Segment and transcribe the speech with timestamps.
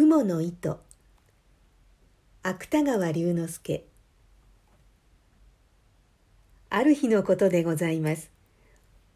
[0.00, 0.80] 雲の糸。
[2.42, 3.84] 芥川龍之介。
[6.70, 8.30] ある日のことでございます。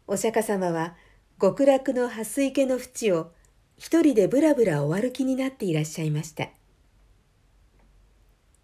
[0.05, 0.93] お釈迦様は
[1.41, 3.31] 極楽の蓮池の淵を
[3.77, 6.49] 一人でぶらぶらお歩きになっていらっしゃいました。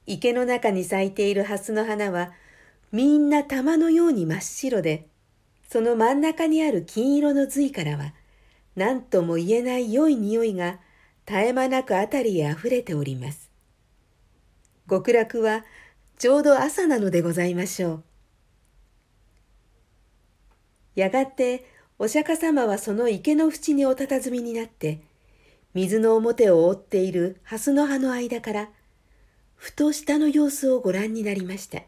[0.05, 2.33] 池の中に咲いている蓮の花は
[2.91, 5.07] みんな玉のように真っ白で
[5.67, 8.13] その真ん中にある金色の髄からは
[8.75, 10.77] 何とも言えない良い匂いが
[11.25, 13.51] 絶え間なく辺りへあふれております。
[14.89, 15.63] 極楽は
[16.17, 18.03] ちょうど朝なのでございましょう。
[20.95, 21.65] やがて
[21.97, 25.01] お釈迦様はその池の縁にお佇みになって、
[25.73, 28.69] 水の表を覆っている蓮の葉の間から、
[29.55, 31.83] ふと下の様子をご覧になりました。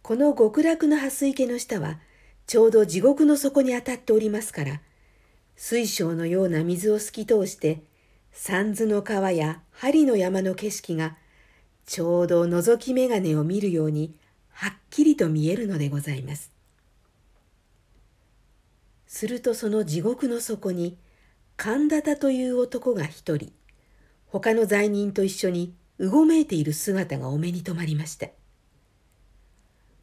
[0.00, 2.00] この極楽の蓮池の下は、
[2.46, 4.80] ちょうど地獄の底に当たっておりますから、
[5.56, 7.82] 水晶のような水を透き通して、
[8.30, 11.16] 三途の川や針の山の景色が、
[11.86, 14.14] ちょうど覗き眼鏡を見るように、
[14.50, 16.52] はっきりと見えるのでございます。
[19.06, 20.98] するとその地獄の底に、
[21.56, 23.50] 神田田という男が一人、
[24.26, 28.28] 他の罪人と一緒にうごめいている姿がお目に留まりました。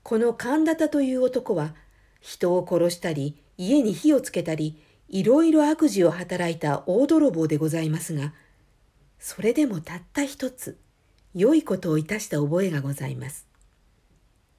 [0.01, 1.75] この神田田という男は、
[2.19, 4.81] 人を殺したり、家に火をつけたり、
[5.13, 8.33] いろいろ悪事を働いた大泥棒でございますが、
[9.19, 10.79] それでもたった一つ、
[11.35, 13.45] 良いことをいたした覚えがございます。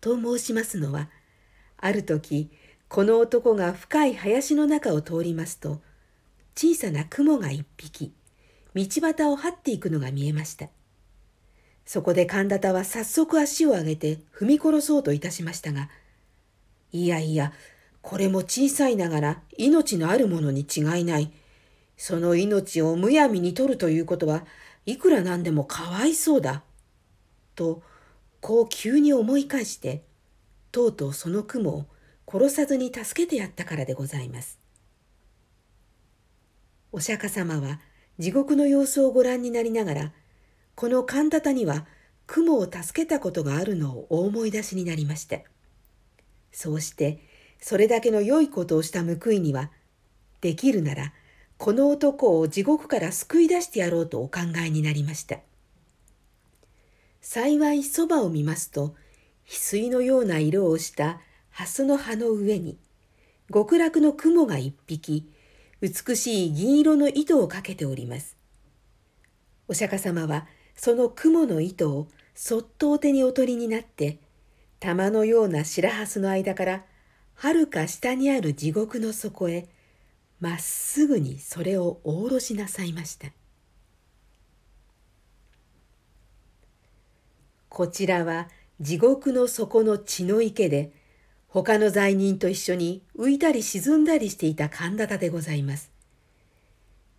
[0.01, 1.11] と申しますのは、
[1.77, 2.53] ある時、
[2.87, 5.81] この男が深い林の中を通りますと、
[6.55, 8.13] 小さな雲が一匹、
[8.77, 10.69] 道端を這っていくのが見えました。
[11.85, 15.91] そこで神田田は早速足を上げて踏み殺そうといたしましたが、
[16.93, 17.53] いやいや、
[18.05, 21.33] これも小さいながら命のあるものに違いない。
[21.97, 24.45] その命をむやみに取るということは
[24.85, 26.63] いくらなんでもかわいそうだ。
[27.55, 27.83] と、
[28.43, 30.05] こう急に思い返して、
[30.71, 31.87] とうとうその雲を
[32.31, 34.59] 殺さずに助けてやったからでございます。
[36.93, 37.81] お釈迦様は
[38.19, 40.13] 地獄の様子をご覧になりながら、
[40.75, 41.87] この神田には
[42.27, 45.39] 雲を助けたことがあるのをお思い出しになりました。
[46.53, 47.33] そうして
[47.67, 49.71] それだけの良いことをした報いには
[50.43, 51.15] できるなら
[51.57, 55.39] この男を地獄から救い出してやろうとお考えになりました。
[57.23, 58.95] 幸いそばを見ますと
[59.49, 61.23] 翡翠のような色をした
[61.53, 62.77] 蓮の葉の上に
[63.51, 65.27] 極楽の雲が一匹
[65.81, 68.37] 美しい銀色の糸をかけております。
[69.69, 74.19] お釈迦様はその雲の糸をそっとお手にお取りになって
[74.81, 76.85] 玉のような白蓮の間から
[77.35, 79.69] はるか下にある地獄の底へ
[80.41, 83.29] まっすぐにそれをおろしなさいました。
[87.69, 88.49] こちらは
[88.81, 90.93] 地獄の底の血の池で
[91.49, 95.91] 他の罪人と一緒に浮いたり沈んだりしていた神田田でございます。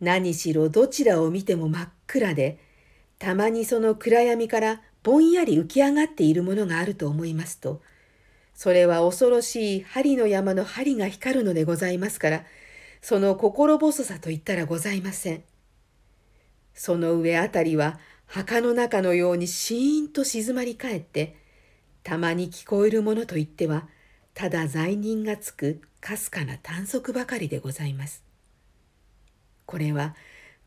[0.02, 2.60] 何しろどちらを見ても真っ暗で
[3.18, 7.82] たまにその暗闇からぼんやり浮き上がっているものがあると思いますと、
[8.56, 12.46] それは恐ろしい針の山の針が光るのでございますから、
[13.02, 15.44] その心細さと言ったらございません。
[16.74, 21.36] その上あたりは墓の中のようにシーンと静まり返って、
[22.04, 23.88] たまに聞こえるものといっては、
[24.34, 28.24] ただ罪人がつくかすかな短足ばかりでございます。
[29.66, 30.16] これは、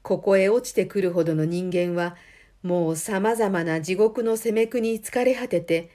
[0.02, 2.16] ここへ落ちてくるほどの人間は、
[2.62, 5.90] もうさまざまな地獄の責め苦に疲れ果てて、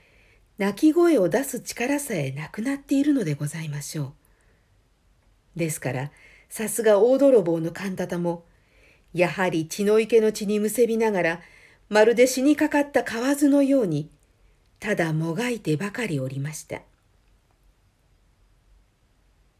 [0.57, 4.13] 泣き声を出す力さえなくなっているのでございましょ
[5.55, 5.59] う。
[5.59, 6.11] ですから、
[6.49, 8.45] さすが大泥棒の勘太も、
[9.13, 11.41] やはり血の池の血にむせびながら、
[11.89, 14.09] まるで死にかかった蛙のように、
[14.79, 16.81] ただもがいてばかりおりました。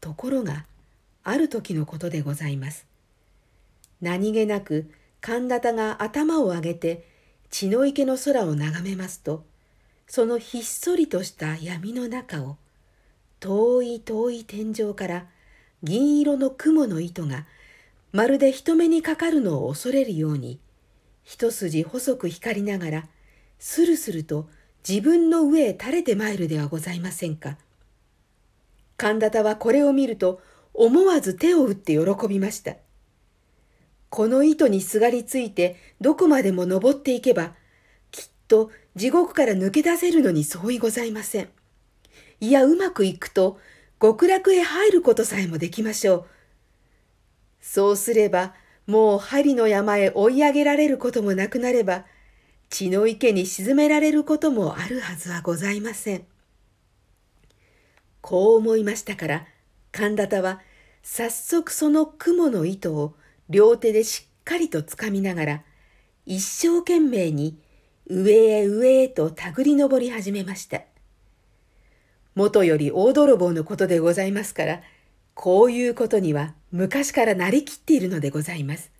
[0.00, 0.66] ところが、
[1.22, 2.86] ある時のことでございます。
[4.00, 4.90] 何気なく、
[5.24, 7.08] 神田田が頭を上げて
[7.48, 9.42] 血の池の空を眺めますと
[10.06, 12.56] そのひっそりとした闇の中を
[13.40, 15.26] 遠い遠い天井から
[15.82, 17.46] 銀色の雲の糸が
[18.12, 20.60] まるで人目にかかるのを恐れるように
[21.22, 23.08] 一筋細く光りながら
[23.58, 24.48] スルスルと
[24.86, 27.56] 自分の上へ垂れてまいるではございませんか。
[28.96, 30.40] 神田田はこれを見ると
[30.74, 32.76] 思わず手を打って喜びました。
[34.10, 37.54] この糸にすがりついてどこまでも登っていけば、
[38.10, 41.48] きっと地獄から抜け出せるのに相違ございません。
[42.40, 43.58] いや、うまくいくと
[44.00, 46.26] 極楽へ入ることさえもできましょう。
[47.60, 48.54] そうすれば、
[48.86, 52.04] もう針の山へ追い上げられることもなくなれば、
[52.68, 56.24] 血の池に沈められることもあるはずはございません。
[58.20, 59.46] こう思いましたから、
[59.90, 60.60] 神田田は
[61.02, 63.14] 早速その雲の糸を
[63.48, 65.62] 両手でしっかりとつかみながら、
[66.26, 67.58] 一生懸命に
[68.06, 70.82] 上へ上へと手繰り登り始めました。
[72.34, 74.82] 元より大泥棒のことでございますから、
[75.34, 78.90] こういうことには昔からなりきっているのでございます。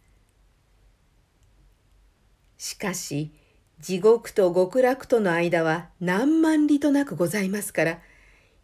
[2.56, 3.32] しかし、
[3.78, 7.98] 地獄と極楽との間は何万里となくございますから、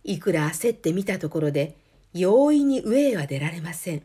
[0.04, 1.76] いくら焦ってみたところで、
[2.14, 4.02] 容易に上へは出られません。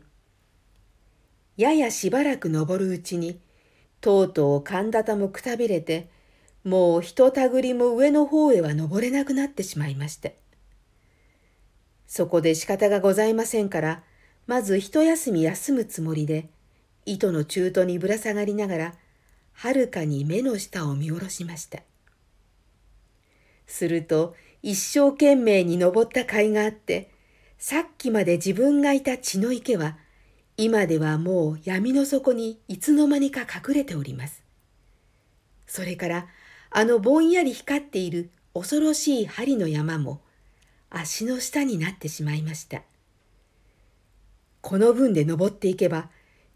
[1.56, 3.40] ややしばらく登るうちに、
[4.02, 6.14] とうとう神田田もくたびれて、
[6.66, 10.30] もうひとたぐりも上の方へは登れなくなってしまいました。
[12.08, 14.02] そこで仕方がございませんから、
[14.48, 16.48] まず一休み休むつもりで、
[17.04, 18.94] 糸の中途にぶら下がりながら、
[19.52, 21.82] はるかに目の下を見下ろしました。
[23.68, 27.12] すると、一生懸命に登った甲斐があって、
[27.58, 29.98] さっきまで自分がいた血の池は、
[30.56, 34.42] 今ではもう闇の底にいつの間にか隠れております。
[35.68, 36.26] それから、
[36.78, 40.20] あのぼんやり光っている恐ろしい針の山も、
[40.90, 42.82] 足の下になってしまいました。
[44.60, 46.10] この分で登っていけば、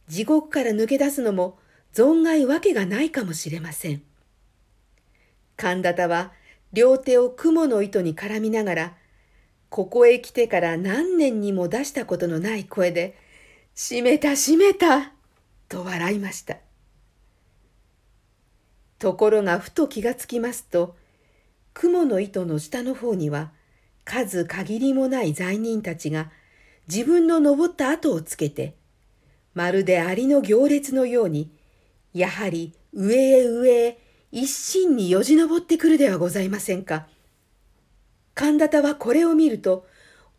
[0.08, 1.58] 地獄から抜け出すのも
[1.94, 4.02] 存外わけがないかもしれません。
[5.56, 6.32] 神田田は
[6.74, 8.96] 両手を雲の糸に絡みながら、
[9.70, 13.16] ここへ来てから何年にも出したことのない声で、
[13.74, 15.14] 閉めた閉めた
[15.70, 16.58] と笑いました。
[19.00, 20.94] ところがふと気がつきますと、
[21.72, 23.50] 雲の糸の下の方には、
[24.04, 26.30] 数限りもない罪人たちが
[26.86, 28.74] 自分の登った後をつけて、
[29.54, 31.50] まるでアリの行列のように、
[32.12, 33.98] やはり上へ上へ
[34.32, 37.06] 一心によじ登ってくるではございませんか。
[38.34, 39.86] 神田田はこれを見ると、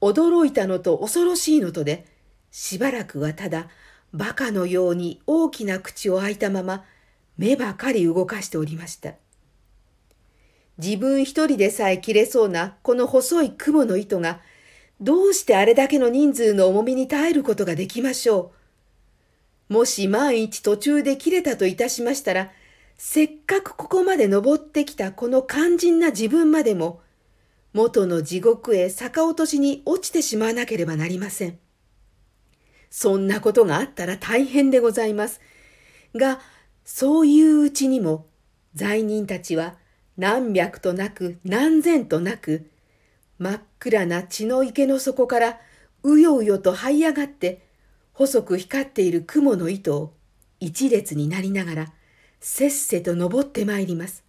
[0.01, 2.05] 驚いたのと恐ろしいのとで、
[2.51, 3.69] しばらくはただ、
[4.13, 6.85] 馬鹿のように大きな口を開いたまま、
[7.37, 9.13] 目ばかり動かしておりました。
[10.77, 14.41] 自分一人でさえ切れそうなこの細い雲の糸が、
[14.99, 18.51] どうしてあれだけの人数の重みに耐えることができましょ
[19.69, 19.73] う。
[19.73, 22.51] もし万一途中で切れたといたしましたら、
[22.97, 27.01] せっかくここまで登ってきたこの肝心な自分までも、
[27.73, 31.57] 元の地獄へ逆落としに落ちてしまわなければなりません。
[32.89, 35.39] そんなことがあったら大変でございます。
[36.13, 36.41] が、
[36.85, 38.27] そういううちにも、
[38.73, 39.75] 罪人たちは
[40.17, 42.69] 何百となく何千となく、
[43.37, 45.59] 真っ暗な血の池の底から
[46.03, 47.65] うようよと這い上がって、
[48.13, 50.13] 細く光っている雲の糸を
[50.59, 51.93] 一列になりながら、
[52.39, 54.23] せっせと登ってまいります。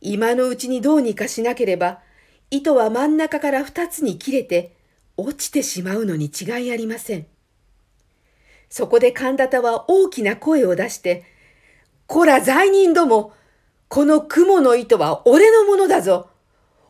[0.00, 2.00] 今のうちにどうにかしなければ、
[2.50, 4.76] 糸は真ん中から二つに切れて、
[5.16, 7.26] 落ちてしまうのに違いありません。
[8.76, 11.22] そこで神田田は大きな声を出して、
[12.08, 13.32] こら罪人ども、
[13.86, 16.28] この雲の糸は俺のものだぞ。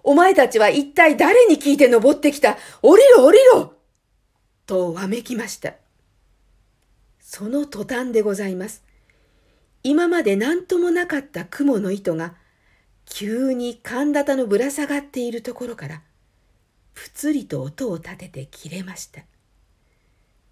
[0.02, 2.56] お前たちは一体誰に聞いて登ってきた？
[2.81, 3.75] 降りろ降りろ
[4.64, 5.75] とわめきました。
[7.20, 8.82] その途端でございます。
[9.82, 12.32] 今まで何ともなかった雲の糸が、
[13.04, 16.00] 急に神田田のぶら下がっているところから、
[16.94, 19.20] ぷつりと音を立てて切れました。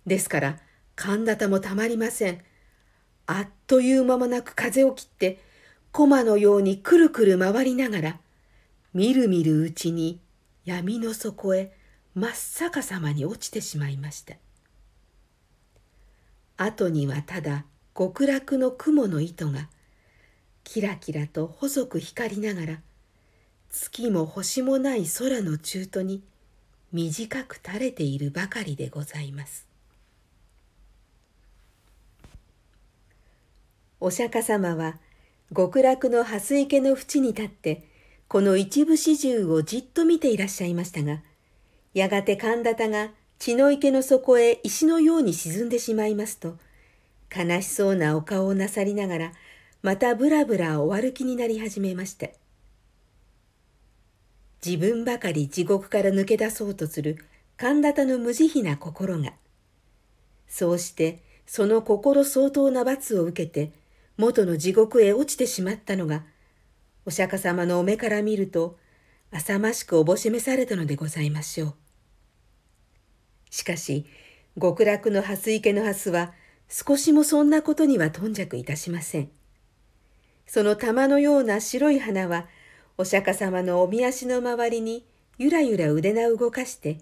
[0.04, 0.58] ですから、
[0.94, 2.42] 神田田もたまりません。
[3.26, 5.40] あっという間もなく風を切って、
[5.92, 8.20] 駒のようにくるくる回りながら、
[8.94, 10.20] みるみるうちに
[10.64, 11.72] 闇の底へ
[12.14, 14.36] 真っ逆さまに落ちてしまいました。
[16.56, 17.64] 後にはただ
[17.96, 19.68] 極楽の雲の糸が
[20.64, 22.80] キラキラと細く光りながら
[23.70, 26.22] 月も星もない空の中途に
[26.92, 29.71] 短く垂れているばかりでございます。
[34.04, 34.96] お釈迦様は
[35.54, 37.84] 極楽の蓮池の淵に立って
[38.26, 41.20] この一部始終をじっと見ていらっしゃいましたが
[41.94, 46.56] やがて神田田が血の池の底へ石のように沈んでしまいますと
[47.32, 49.32] 悲しそうなお顔をなさりながら
[49.82, 52.26] またぶらぶらお歩きになり始めました
[54.66, 57.24] 自分ばかり地獄から抜け出そうとする
[57.56, 59.32] 神田田の無慈悲な心が
[60.48, 63.80] そうしてその心相当な罰を受けて
[64.16, 66.24] 元の地獄へ落ちてしまったのが、
[67.04, 68.78] お釈迦様のお目から見ると、
[69.30, 71.74] 浅ましくおぼしめされたのでございましょう。
[73.50, 74.06] しかし、
[74.60, 76.32] 極楽の蓮池の蓮は、
[76.68, 79.30] 少しもそんなことには頓着いたしません。
[80.46, 82.46] その玉のような白い花は、
[82.98, 85.06] お釈迦様のおみ足の周りに
[85.38, 86.98] ゆらゆら腕名を動かして、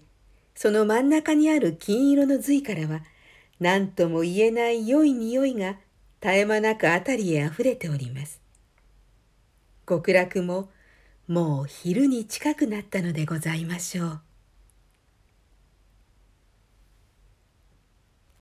[0.55, 3.01] その真ん中にある金色の髄からは、
[3.59, 5.77] 何とも言えない良い匂いが
[6.21, 8.41] 絶え間なく辺りへあふれております。
[9.87, 10.71] 極楽も
[11.27, 14.21] もう昼に近くなったのでございましょう。